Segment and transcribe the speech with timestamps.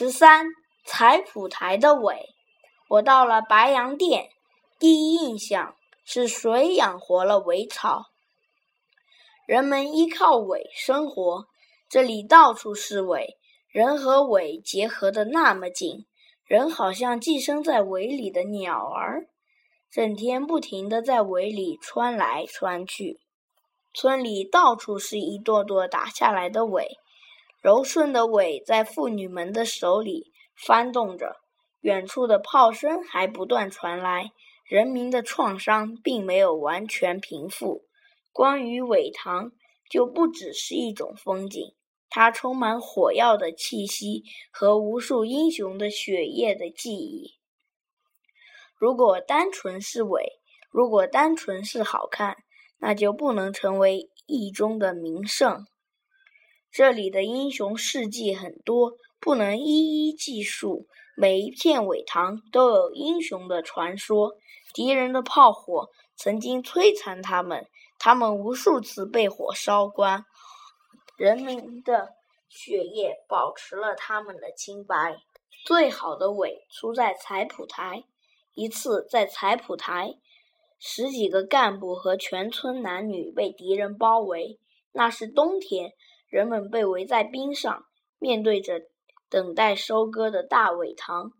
[0.00, 0.46] 十三
[0.84, 2.28] 采蒲台的尾，
[2.88, 4.30] 我到了白洋淀，
[4.78, 5.74] 第一印象
[6.04, 8.04] 是水养活了苇草。
[9.44, 11.46] 人们依靠苇生活，
[11.88, 13.36] 这里到处是苇，
[13.72, 16.06] 人和苇结合的那么紧，
[16.46, 19.26] 人好像寄生在苇里的鸟儿，
[19.90, 23.18] 整天不停地在苇里穿来穿去。
[23.92, 26.86] 村里到处是一垛垛打下来的苇。
[27.60, 31.36] 柔顺的苇在妇女们的手里翻动着，
[31.80, 34.32] 远处的炮声还不断传来。
[34.64, 37.86] 人民的创伤并没有完全平复。
[38.32, 39.50] 关于苇塘，
[39.90, 41.74] 就不只是一种风景，
[42.10, 47.38] 它充满火药的气息和无数英雄的血液的记忆。
[48.76, 50.22] 如果单纯是苇，
[50.70, 52.36] 如果单纯是好看，
[52.76, 55.66] 那就不能成为意中的名胜。
[56.70, 60.86] 这里的英雄事迹很多，不能一一记述。
[61.16, 64.36] 每一片苇塘都有英雄的传说。
[64.72, 67.66] 敌人的炮火曾经摧残他们，
[67.98, 70.24] 他们无数次被火烧光。
[71.16, 72.10] 人民的
[72.48, 75.16] 血液保持了他们的清白。
[75.64, 78.04] 最好的苇出在彩浦台。
[78.54, 80.14] 一次在彩浦台，
[80.78, 84.60] 十几个干部和全村男女被敌人包围。
[84.92, 85.92] 那是冬天。
[86.28, 87.86] 人们被围在冰上，
[88.18, 88.82] 面对着
[89.30, 91.32] 等待收割的大苇塘。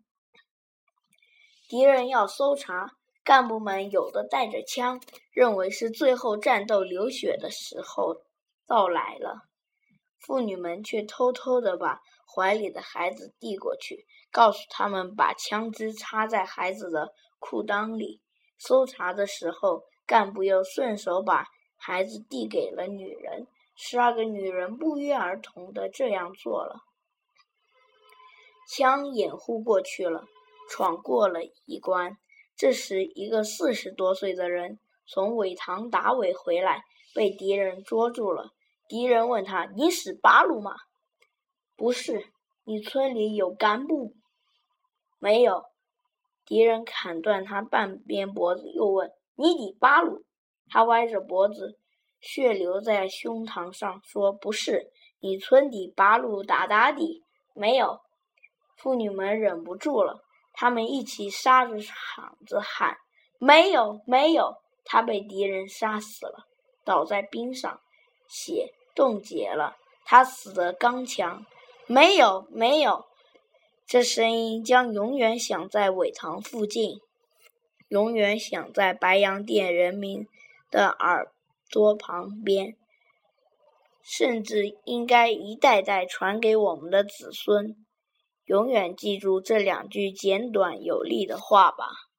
[1.67, 4.99] 敌人要搜查，干部们有的带着枪，
[5.31, 8.23] 认为是最后战斗流血的时候
[8.65, 9.43] 到来了。
[10.17, 18.21] 妇女们却偷偷地把怀里的孩子递过去，告诉他们把枪支插在孩子的裤裆里。
[18.57, 21.45] 搜查的时候，干部又顺手把
[21.77, 23.47] 孩子递给了女人。
[23.81, 26.81] 十二个女人不约而同的这样做了，
[28.69, 30.25] 枪掩护过去了，
[30.69, 32.17] 闯过了一关。
[32.57, 36.83] 这时，一个四十多岁的人从苇塘打苇回来，
[37.15, 38.51] 被敌人捉住了。
[38.89, 40.75] 敌人问他：“你使八路吗
[41.77, 42.25] ？”“不是。
[42.65, 44.13] ”“你村里有干部
[45.19, 45.63] ？”“没有。”
[46.45, 49.09] 敌人砍断他半边脖子，又问
[49.39, 50.25] ：“你抵八路？”
[50.67, 51.79] 他歪着脖子。
[52.19, 57.99] 血流在胸膛上，说：“不是，你村里八路打打的没有。”
[58.77, 61.93] 妇女们忍不住了，她们一起杀着嗓
[62.45, 62.97] 子喊
[63.39, 66.47] ：“没有，没有！”他被敌人杀死了，
[66.83, 67.79] 倒在冰上，
[68.27, 69.77] 血冻结了。
[70.03, 71.45] 他死得刚强。
[71.85, 73.05] 没有，没有！
[73.85, 76.99] 这声音将永远响在苇塘附近，
[77.89, 80.27] 永远响在白洋淀人民
[80.71, 81.31] 的耳。
[81.69, 82.75] 桌旁边，
[84.01, 87.75] 甚至应该一代代传给我们的子孙，
[88.45, 91.85] 永远记住这两句简短有力的话吧。